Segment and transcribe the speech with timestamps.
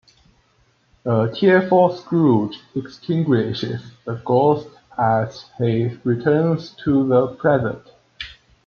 [1.05, 7.83] A tearful Scrooge extinguishes the Ghost as he returns to the present.